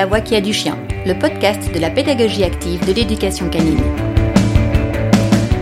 [0.00, 3.82] La Voix qui a du chien, le podcast de la pédagogie active de l'éducation canine.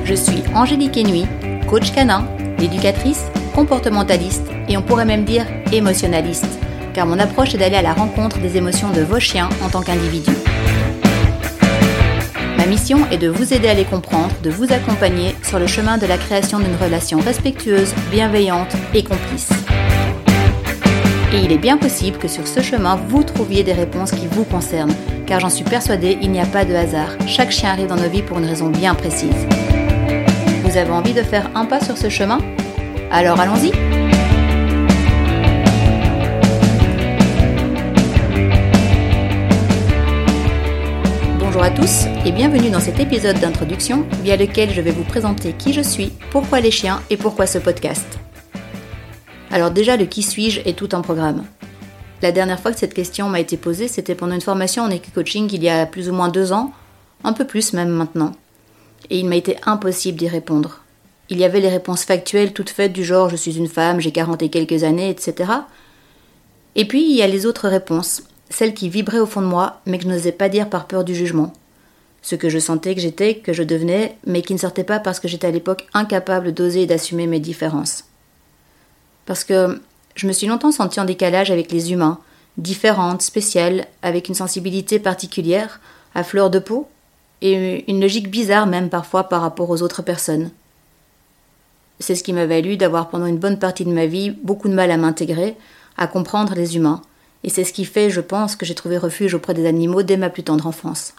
[0.05, 1.27] Je suis Angélique Enui,
[1.67, 2.25] coach canin,
[2.63, 6.47] éducatrice, comportementaliste et on pourrait même dire émotionnaliste,
[6.95, 9.83] car mon approche est d'aller à la rencontre des émotions de vos chiens en tant
[9.83, 10.31] qu'individus.
[12.57, 15.99] Ma mission est de vous aider à les comprendre, de vous accompagner sur le chemin
[15.99, 19.51] de la création d'une relation respectueuse, bienveillante et complice.
[21.31, 24.45] Et il est bien possible que sur ce chemin, vous trouviez des réponses qui vous
[24.45, 24.95] concernent,
[25.27, 27.11] car j'en suis persuadée, il n'y a pas de hasard.
[27.27, 29.47] Chaque chien arrive dans nos vies pour une raison bien précise.
[30.63, 32.39] Vous avez envie de faire un pas sur ce chemin?
[33.11, 33.73] Alors allons-y
[41.39, 45.53] Bonjour à tous et bienvenue dans cet épisode d'introduction via lequel je vais vous présenter
[45.53, 48.19] qui je suis, pourquoi les chiens et pourquoi ce podcast.
[49.51, 51.45] Alors déjà, le qui suis-je est tout un programme.
[52.21, 55.49] La dernière fois que cette question m'a été posée, c'était pendant une formation en éco-coaching
[55.53, 56.73] il y a plus ou moins deux ans,
[57.25, 58.33] un peu plus même maintenant.
[59.09, 60.83] Et il m'a été impossible d'y répondre.
[61.31, 64.13] Il y avait les réponses factuelles toutes faites du genre je suis une femme, j'ai
[64.13, 65.51] 40 et quelques années, etc.
[66.75, 69.81] Et puis il y a les autres réponses, celles qui vibraient au fond de moi,
[69.87, 71.53] mais que je n'osais pas dire par peur du jugement.
[72.21, 75.21] Ce que je sentais que j'étais, que je devenais, mais qui ne sortait pas parce
[75.21, 78.08] que j'étais à l'époque incapable d'oser et d'assumer mes différences
[79.29, 79.79] parce que
[80.15, 82.19] je me suis longtemps sentie en décalage avec les humains,
[82.57, 85.81] différente, spéciale, avec une sensibilité particulière,
[86.15, 86.89] à fleur de peau,
[87.43, 90.51] et une logique bizarre même parfois par rapport aux autres personnes.
[92.01, 94.75] C'est ce qui m'a valu d'avoir pendant une bonne partie de ma vie beaucoup de
[94.75, 95.57] mal à m'intégrer,
[95.99, 97.03] à comprendre les humains,
[97.45, 100.17] et c'est ce qui fait, je pense, que j'ai trouvé refuge auprès des animaux dès
[100.17, 101.13] ma plus tendre enfance.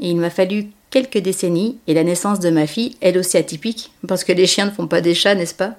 [0.00, 3.92] Et il m'a fallu quelques décennies, et la naissance de ma fille, elle aussi atypique,
[4.08, 5.76] parce que les chiens ne font pas des chats, n'est-ce pas?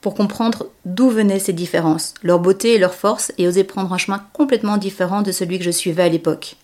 [0.00, 3.98] Pour comprendre d'où venaient ces différences, leur beauté et leur force, et oser prendre un
[3.98, 6.56] chemin complètement différent de celui que je suivais à l'époque.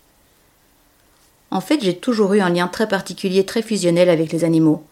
[1.51, 4.83] En fait, j'ai toujours eu un lien très particulier, très fusionnel avec les animaux.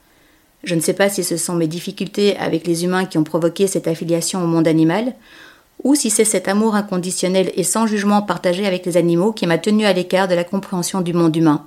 [0.63, 3.67] Je ne sais pas si ce sont mes difficultés avec les humains qui ont provoqué
[3.67, 5.13] cette affiliation au monde animal,
[5.84, 9.57] ou si c'est cet amour inconditionnel et sans jugement partagé avec les animaux qui m'a
[9.57, 11.66] tenu à l'écart de la compréhension du monde humain.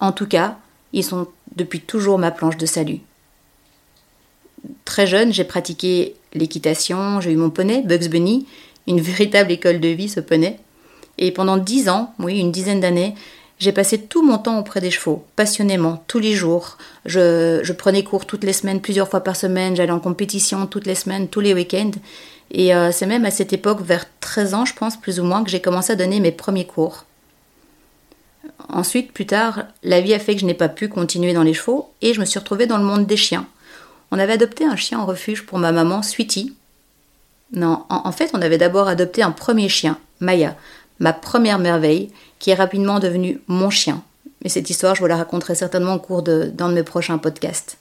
[0.00, 0.56] En tout cas,
[0.92, 3.00] ils sont depuis toujours ma planche de salut.
[4.84, 8.46] Très jeune, j'ai pratiqué l'équitation, j'ai eu mon poney, Bugs Bunny,
[8.86, 10.58] une véritable école de vie ce poney.
[11.18, 13.14] Et pendant dix ans, oui, une dizaine d'années,
[13.58, 16.78] j'ai passé tout mon temps auprès des chevaux, passionnément, tous les jours.
[17.04, 20.94] Je, prenais cours toutes les semaines, plusieurs fois par semaine, j'allais en compétition toutes les
[20.94, 21.90] semaines, tous les week-ends.
[22.52, 25.44] Et euh, c'est même à cette époque, vers 13 ans, je pense, plus ou moins,
[25.44, 27.04] que j'ai commencé à donner mes premiers cours.
[28.70, 31.54] Ensuite, plus tard, la vie a fait que je n'ai pas pu continuer dans les
[31.54, 33.46] chevaux et je me suis retrouvée dans le monde des chiens.
[34.10, 36.54] On avait adopté un chien en refuge pour ma maman, Sweetie.
[37.52, 40.56] Non, en, fait, on avait d'abord adopté un premier chien, Maya,
[41.00, 44.02] ma première merveille, qui est rapidement devenue mon chien.
[44.42, 47.78] Mais cette histoire, je vous la raconterai certainement au cours d'un de, mes prochains podcasts.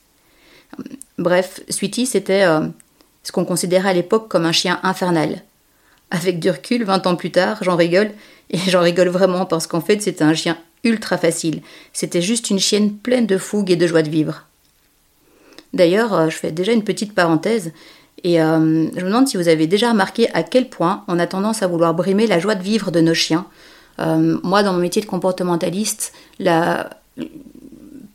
[1.18, 2.68] Bref, Sweetie, c'était euh,
[3.23, 5.44] ce qu'on considérait à l'époque comme un chien infernal.
[6.12, 8.12] Avec du recul, 20 ans plus tard, j'en rigole,
[8.50, 11.62] et j'en rigole vraiment parce qu'en fait, c'était un chien ultra facile.
[11.94, 14.45] C'était juste une chienne pleine de fougue et de joie de vivre.
[15.74, 17.72] D'ailleurs, euh, je fais déjà une petite parenthèse
[18.24, 21.28] et euh, je me demande si vous avez déjà remarqué à quel point on a
[21.28, 23.46] tendance à vouloir brimer la joie de vivre de nos chiens.
[24.00, 26.13] Euh, moi, dans mon métier de comportementaliste,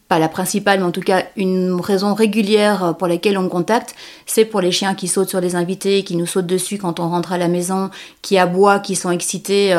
[0.09, 3.95] pas la principale, mais en tout cas une raison régulière pour laquelle on me contacte,
[4.27, 7.09] c'est pour les chiens qui sautent sur les invités, qui nous sautent dessus quand on
[7.09, 7.91] rentre à la maison,
[8.21, 9.75] qui aboient, qui sont excités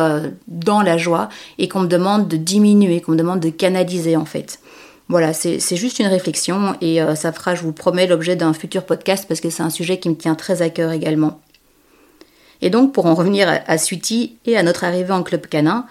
[0.48, 4.26] dans la joie, et qu'on me demande de diminuer, qu'on me demande de canaliser en
[4.26, 4.60] fait.
[5.08, 8.86] Voilà, c'est juste une réflexion et euh, ça fera, je vous promets, l'objet d'un futur
[8.86, 11.40] podcast parce que c'est un sujet qui me tient très à cœur également.
[12.62, 13.76] Et donc, pour en revenir à, à
[14.46, 15.86] et à notre arrivée en club canin,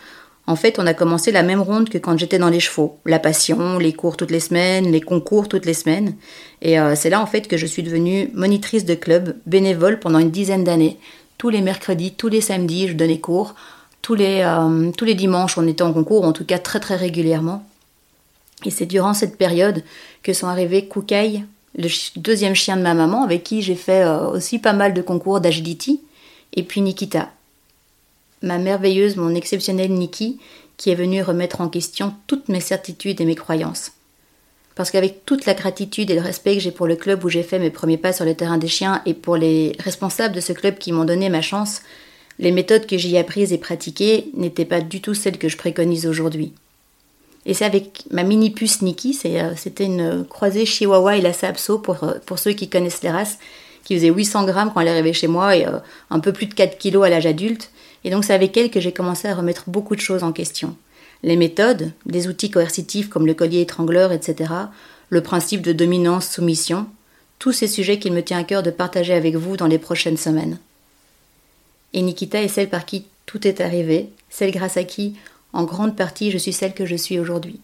[0.47, 2.99] en fait, on a commencé la même ronde que quand j'étais dans les chevaux.
[3.07, 6.17] La passion, les cours toutes les semaines, les concours toutes les semaines.
[6.61, 10.19] Et euh, c'est là, en fait, que je suis devenue monitrice de club, bénévole pendant
[10.19, 10.99] une dizaine d'années.
[11.39, 13.55] Tous les mercredis, tous les samedis, je donnais cours.
[14.03, 16.97] Tous les, euh, tous les dimanches, on était en concours, en tout cas très très
[16.97, 17.65] régulièrement.
[18.65, 19.83] Et c'est durant cette période
[20.23, 21.45] que sont arrivés Koukaï,
[21.77, 25.03] le deuxième chien de ma maman, avec qui j'ai fait euh, aussi pas mal de
[25.03, 26.01] concours d'agility,
[26.55, 27.31] et puis Nikita,
[28.43, 30.39] ma merveilleuse, mon exceptionnelle Niki,
[30.77, 33.93] qui est venue remettre en question toutes mes certitudes et mes croyances.
[34.75, 37.45] Parce qu'avec toute la gratitude et le respect que j'ai pour le club où j'ai
[37.45, 40.53] fait mes premiers pas sur le terrain des chiens et pour les responsables de ce
[40.53, 41.83] club qui m'ont donné ma chance,
[42.41, 45.57] les méthodes que j'y ai apprises et pratiquées n'étaient pas du tout celles que je
[45.57, 46.53] préconise aujourd'hui.
[47.47, 51.79] Et c'est avec ma mini puce Nikki, euh, c'était une croisée Chihuahua et la Sapso
[51.79, 53.39] pour, euh, pour ceux qui connaissent les races,
[53.85, 55.67] qui faisait 800 grammes quand elle est arrivée chez moi et
[56.09, 57.71] un peu plus de 4 kilos à l'âge adulte.
[58.05, 60.75] Et donc c'est avec elle que j'ai commencé à remettre beaucoup de choses en question.
[61.23, 64.51] Les méthodes, des outils coercitifs comme le collier étrangleur, etc.,
[65.11, 66.87] le principe de dominance-soumission,
[67.39, 70.17] tous ces sujets qu'il me tient à cœur de partager avec vous dans les prochaines
[70.17, 70.59] semaines.
[71.93, 75.15] Et Nikita est celle par qui tout est arrivé, celle grâce à qui,
[75.55, 77.61] en grande partie, je suis celle que je suis aujourd'hui.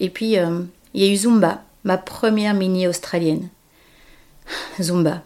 [0.00, 0.60] Et puis, euh,
[0.94, 3.48] il y a eu Zumba, ma première mini australienne.
[4.80, 5.22] Zumba,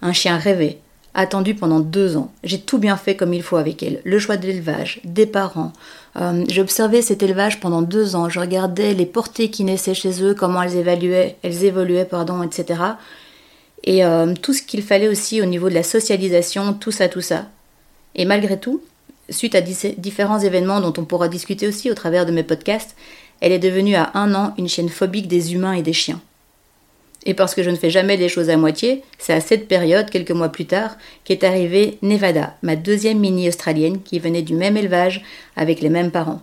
[0.00, 0.80] un chien rêvé,
[1.14, 2.32] attendu pendant deux ans.
[2.42, 4.00] J'ai tout bien fait comme il faut avec elle.
[4.04, 5.74] Le choix de l'élevage, des parents.
[6.16, 8.30] Euh, J'observais cet élevage pendant deux ans.
[8.30, 12.80] Je regardais les portées qui naissaient chez eux, comment elles évaluaient, elles évoluaient, pardon, etc.
[13.84, 17.20] Et euh, tout ce qu'il fallait aussi au niveau de la socialisation, tout ça, tout
[17.20, 17.46] ça.
[18.14, 18.80] Et malgré tout,
[19.30, 22.96] suite à différents événements dont on pourra discuter aussi au travers de mes podcasts,
[23.40, 26.20] elle est devenue à un an une chienne phobique des humains et des chiens.
[27.24, 30.08] Et parce que je ne fais jamais les choses à moitié, c'est à cette période,
[30.08, 34.76] quelques mois plus tard, qu'est arrivée Nevada, ma deuxième mini australienne qui venait du même
[34.76, 35.24] élevage
[35.56, 36.42] avec les mêmes parents.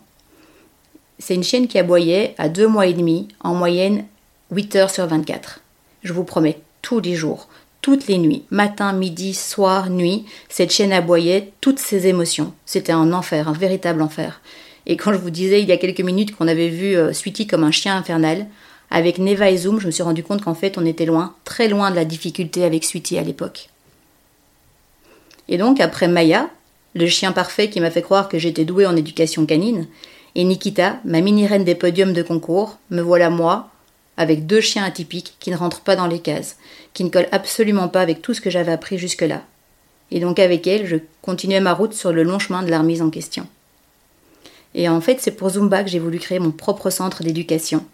[1.17, 4.05] C'est une chienne qui aboyait à deux mois et demi, en moyenne
[4.51, 5.61] 8 heures sur 24.
[6.03, 7.47] Je vous promets, tous les jours,
[7.85, 12.51] toutes les nuits, matin, midi, soir, nuit, cette chienne aboyait toutes ses émotions.
[12.65, 14.41] C'était un enfer, un véritable enfer.
[14.87, 17.45] Et quand je vous disais il y a quelques minutes qu'on avait vu euh, Sweetie
[17.45, 18.47] comme un chien infernal,
[18.89, 21.67] avec Neva et Zoom, je me suis rendu compte qu'en fait, on était loin, très
[21.67, 23.69] loin de la difficulté avec Sweetie à l'époque.
[25.47, 26.49] Et donc, après Maya,
[26.95, 29.85] le chien parfait qui m'a fait croire que j'étais douée en éducation canine,
[30.33, 33.69] et Nikita, ma mini-reine des podiums de concours, me voilà moi,
[34.17, 36.57] avec deux chiens atypiques qui ne rentrent pas dans les cases,
[36.93, 39.41] qui ne collent absolument pas avec tout ce que j'avais appris jusque-là.
[40.11, 43.01] Et donc avec elle, je continuais ma route sur le long chemin de la remise
[43.01, 43.47] en question.
[44.73, 47.85] Et en fait, c'est pour Zumba que j'ai voulu créer mon propre centre d'éducation,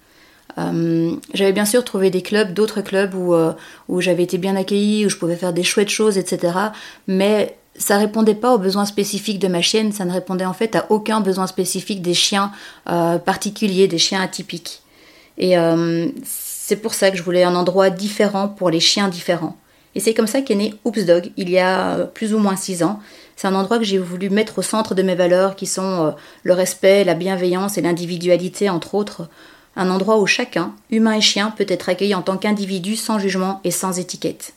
[0.58, 3.54] euh, j'avais bien sûr trouvé des clubs, d'autres clubs où, euh,
[3.88, 6.54] où j'avais été bien accueillie, où je pouvais faire des chouettes choses, etc.
[7.08, 10.76] Mais ça répondait pas aux besoins spécifiques de ma chienne, ça ne répondait en fait
[10.76, 12.52] à aucun besoin spécifique des chiens
[12.90, 14.82] euh, particuliers, des chiens atypiques.
[15.38, 15.56] Et
[16.24, 19.58] c'est pour ça que je voulais un endroit différent pour les chiens différents.
[19.96, 22.84] Et c'est comme ça qu'est né Oops Dog il y a plus ou moins six
[22.84, 23.00] ans.
[23.36, 26.14] C'est un endroit que j'ai voulu mettre au centre de mes valeurs qui sont
[26.44, 29.30] le respect, la bienveillance et l'individualité entre autres
[29.76, 33.62] un endroit où chacun, humain et chien, peut être accueilli en tant qu'individu sans jugement
[33.64, 34.54] et sans étiquette.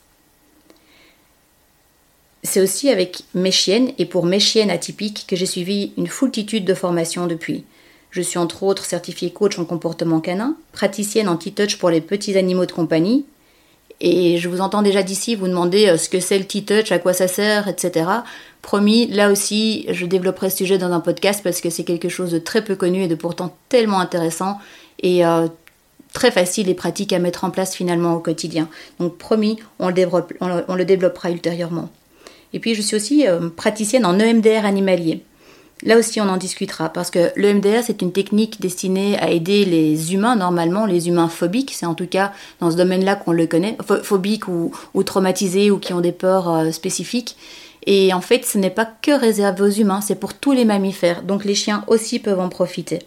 [2.43, 6.65] C'est aussi avec mes chiennes et pour mes chiennes atypiques que j'ai suivi une foultitude
[6.65, 7.65] de formations depuis.
[8.15, 12.65] Je suis entre autres certifiée coach en comportement canin, praticienne anti-touch pour les petits animaux
[12.65, 13.27] de compagnie,
[14.01, 17.01] et je vous entends déjà d'ici vous demander euh, ce que c'est le T-Touch, à
[17.01, 18.07] quoi ça sert, etc.
[18.63, 22.31] Promis, là aussi, je développerai ce sujet dans un podcast parce que c'est quelque chose
[22.31, 24.59] de très peu connu et de pourtant tellement intéressant
[25.03, 25.49] et euh,
[26.13, 28.69] très facile et pratique à mettre en place finalement au quotidien.
[29.01, 31.91] Donc promis, on le, développera ultérieurement.
[32.53, 35.23] Et puis je suis aussi euh, praticienne en EMDR animalier.
[35.85, 40.15] Là aussi, on en discutera parce que l'EMDR, c'est une technique destinée à aider les
[40.15, 43.77] humains, normalement, les humains phobiques, c'est en tout cas dans ce domaine-là qu'on le connaît,
[44.03, 44.73] phobiques ou,
[45.05, 47.37] traumatisés ou qui ont des peurs euh, spécifiques.
[47.87, 51.23] Et en fait, ce n'est pas que réservé aux humains, c'est pour tous les mammifères,
[51.23, 53.01] donc les chiens aussi peuvent en profiter.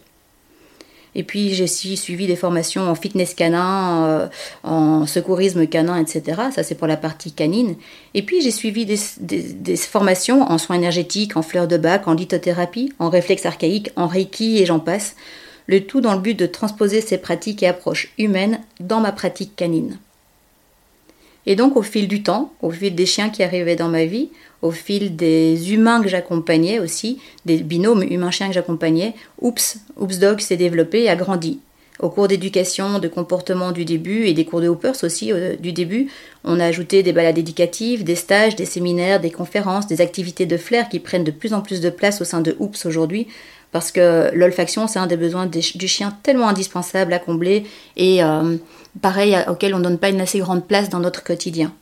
[1.18, 4.28] Et puis j'ai suivi des formations en fitness canin, euh,
[4.62, 6.42] en secourisme canin, etc.
[6.54, 7.74] Ça c'est pour la partie canine.
[8.14, 12.92] Et puis j'ai suivi des, formations en soins énergétiques, en fleurs de bac, en lithothérapie,
[13.00, 15.16] en réflexe archaïque, en reiki et j'en passe.
[15.66, 19.56] Le tout dans le but de transposer ces pratiques et approches humaines dans ma pratique
[19.56, 19.98] canine.
[21.48, 24.28] Et donc au fil du temps, au fil des chiens qui arrivaient dans ma vie,
[24.60, 30.40] au fil des humains que j'accompagnais aussi, des binômes humains-chiens que j'accompagnais, Oops, Oops Dog
[30.40, 31.60] s'est développé et a grandi.
[32.00, 35.72] Au cours d'éducation, de comportement du début et des cours de Hoopers aussi euh, du
[35.72, 36.08] début,
[36.44, 40.58] on a ajouté des balades éducatives, des stages, des séminaires, des conférences, des activités de
[40.58, 43.26] flair qui prennent de plus en plus de place au sein de Oops aujourd'hui
[43.72, 47.64] parce que l'olfaction c'est un des besoins du chien tellement indispensable à combler
[47.96, 48.56] et euh,
[49.00, 51.72] pareil auquel on ne donne pas une assez grande place dans notre quotidien.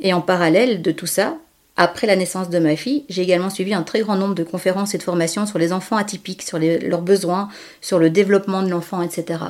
[0.00, 1.36] Et en parallèle de tout ça,
[1.76, 4.94] après la naissance de ma fille, j'ai également suivi un très grand nombre de conférences
[4.94, 7.48] et de formations sur les enfants atypiques, sur leurs besoins,
[7.80, 9.40] sur le développement de l'enfant, etc.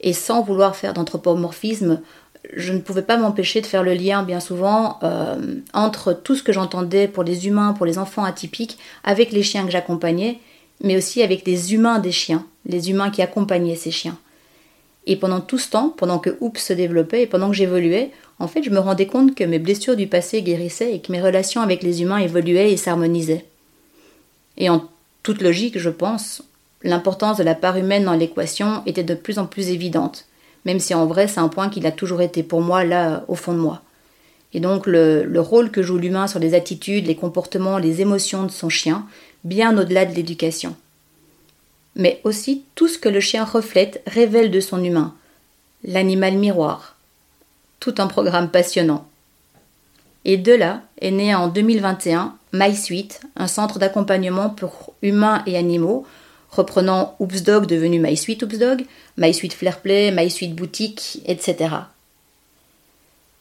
[0.00, 2.00] Et sans vouloir faire d'anthropomorphisme,
[2.54, 5.36] je ne pouvais pas m'empêcher de faire le lien bien souvent euh,
[5.74, 9.66] entre tout ce que j'entendais pour les humains, pour les enfants atypiques, avec les chiens
[9.66, 10.38] que j'accompagnais,
[10.82, 14.16] mais aussi avec les humains des chiens, les humains qui accompagnaient ces chiens.
[15.10, 18.46] Et pendant tout ce temps, pendant que Oups se développait et pendant que j'évoluais, en
[18.46, 21.62] fait, je me rendais compte que mes blessures du passé guérissaient et que mes relations
[21.62, 23.46] avec les humains évoluaient et s'harmonisaient.
[24.58, 24.84] Et en
[25.22, 26.42] toute logique, je pense,
[26.82, 30.26] l'importance de la part humaine dans l'équation était de plus en plus évidente.
[30.64, 33.34] même si en vrai c'est un point qui a toujours été pour moi là au
[33.34, 33.80] fond de moi.
[34.52, 38.50] Et donc le rôle que joue l'humain sur les attitudes, les comportements, les émotions de
[38.50, 39.06] son chien,
[39.44, 40.76] bien au-delà de l'éducation.
[41.98, 45.14] Mais aussi tout ce que le chien reflète, révèle de son humain.
[45.84, 46.96] L'animal miroir.
[47.80, 49.06] Tout un programme passionnant.
[50.24, 56.06] Et de là est né en 2021 MySuite, un centre d'accompagnement pour humains et animaux,
[56.50, 58.84] reprenant Oopsdog devenu MySuite Oopsdog,
[59.16, 61.74] MySuite Flairplay, MySuite Boutique, etc.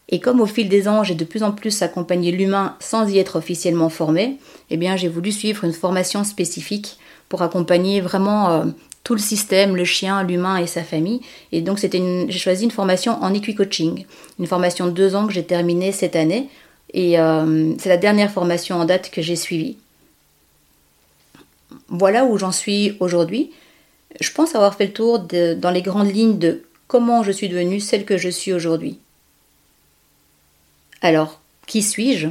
[0.09, 3.19] Et comme au fil des ans, j'ai de plus en plus accompagné l'humain sans y
[3.19, 4.37] être officiellement formé,
[4.69, 6.97] eh bien j'ai voulu suivre une formation spécifique
[7.29, 8.65] pour accompagner vraiment euh,
[9.03, 11.21] tout le système, le chien, l'humain et sa famille.
[11.51, 14.05] Et donc c'était j'ai choisi une formation en equi-coaching,
[14.39, 16.49] une formation de deux ans que j'ai terminée cette année.
[16.93, 19.77] Et euh, c'est la dernière formation en date que j'ai suivie.
[21.89, 23.51] Voilà où j'en suis aujourd'hui.
[24.19, 27.79] Je pense avoir fait le tour dans les grandes lignes de comment je suis devenue
[27.79, 28.99] celle que je suis aujourd'hui.
[31.01, 32.29] Alors, qui suis-je?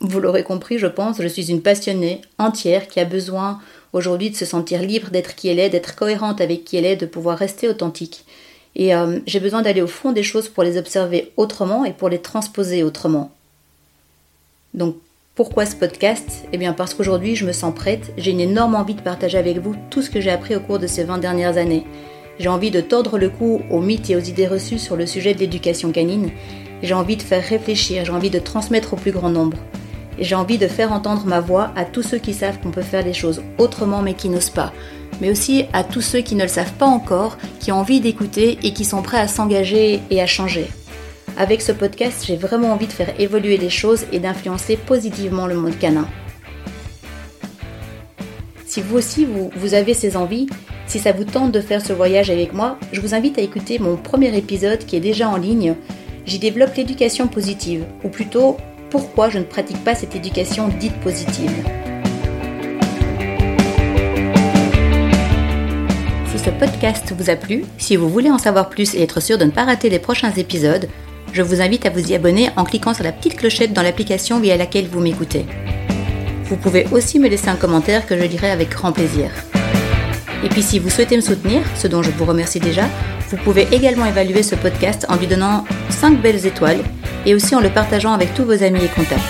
[0.00, 3.60] Vous l'aurez compris, je pense, je suis une passionnée entière qui a besoin
[3.94, 6.96] aujourd'hui de se sentir libre d'être qui elle est, d'être cohérente avec qui elle est,
[6.96, 8.24] de pouvoir rester authentique.
[8.76, 12.10] Et euh, j'ai besoin d'aller au fond des choses pour les observer autrement et pour
[12.10, 13.32] les transposer autrement.
[14.74, 14.96] Donc
[15.34, 16.44] pourquoi ce podcast?
[16.52, 19.58] Eh bien parce qu'aujourd'hui je me sens prête, j'ai une énorme envie de partager avec
[19.58, 21.84] vous tout ce que j'ai appris au cours de ces 20 dernières années.
[22.38, 25.34] J'ai envie de tordre le cou aux mythes et aux idées reçues sur le sujet
[25.34, 26.30] de l'éducation canine
[26.84, 29.56] j'ai envie de faire réfléchir, j'ai envie de transmettre au plus grand nombre.
[30.18, 32.82] Et j'ai envie de faire entendre ma voix à tous ceux qui savent qu'on peut
[32.82, 34.72] faire les choses autrement mais qui n'osent pas.
[35.20, 38.58] Mais aussi à tous ceux qui ne le savent pas encore, qui ont envie d'écouter
[38.62, 40.66] et qui sont prêts à s'engager et à changer.
[41.36, 45.54] Avec ce podcast, j'ai vraiment envie de faire évoluer les choses et d'influencer positivement le
[45.54, 46.06] monde canin.
[48.66, 50.48] Si vous aussi vous, vous, avez ces envies,
[50.86, 53.78] si ça vous tente de faire ce voyage avec moi, je vous invite à écouter
[53.78, 55.74] mon premier épisode qui est déjà en ligne
[56.26, 58.56] j'y développe l'éducation positive, ou plutôt
[58.94, 61.50] pourquoi je ne pratique pas cette éducation dite positive.
[66.30, 69.36] Si ce podcast vous a plu, si vous voulez en savoir plus et être sûr
[69.36, 70.88] de ne pas rater les prochains épisodes,
[71.32, 74.38] je vous invite à vous y abonner en cliquant sur la petite clochette dans l'application
[74.38, 75.44] via laquelle vous m'écoutez.
[76.44, 79.28] Vous pouvez aussi me laisser un commentaire que je lirai avec grand plaisir.
[80.44, 82.84] Et puis si vous souhaitez me soutenir, ce dont je vous remercie déjà,
[83.28, 86.84] vous pouvez également évaluer ce podcast en lui donnant 5 belles étoiles
[87.26, 89.22] et aussi en le partageant avec tous vos amis et contacts.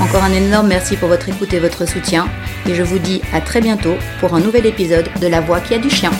[0.00, 2.26] Encore un énorme merci pour votre écoute et votre soutien
[2.68, 5.74] et je vous dis à très bientôt pour un nouvel épisode de La Voix qui
[5.74, 6.10] a du chien.